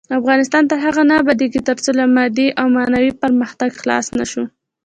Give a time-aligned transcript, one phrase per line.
[0.19, 4.43] افغانستان تر هغو نه ابادیږي، ترڅو له مادي او معنوي پرمختګ خلاص نشو.